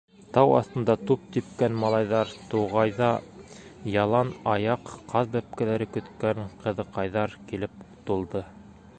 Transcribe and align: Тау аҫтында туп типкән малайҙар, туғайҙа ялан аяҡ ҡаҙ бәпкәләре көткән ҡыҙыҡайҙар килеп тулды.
Тау 0.35 0.51
аҫтында 0.59 0.93
туп 1.09 1.25
типкән 1.33 1.75
малайҙар, 1.81 2.31
туғайҙа 2.53 3.09
ялан 3.95 4.31
аяҡ 4.53 4.89
ҡаҙ 5.11 5.29
бәпкәләре 5.35 5.87
көткән 5.97 6.41
ҡыҙыҡайҙар 6.63 7.37
килеп 7.53 7.77
тулды. 8.09 8.43